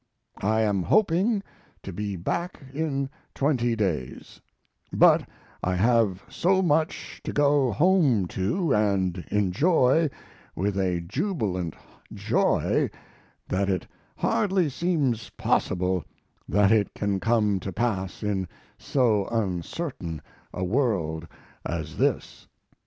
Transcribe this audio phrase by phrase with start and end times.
[0.41, 1.43] I am hoping
[1.83, 4.41] to be back in twenty days,
[4.91, 5.29] but
[5.63, 10.09] I have so much to go home to and enjoy
[10.55, 11.75] with a jubilant
[12.11, 12.89] joy
[13.47, 13.85] that it
[14.17, 16.03] hardly seems possible
[16.49, 18.47] that it can come to pass in
[18.79, 20.19] so uncertain
[20.51, 21.27] a world
[21.63, 22.47] as this.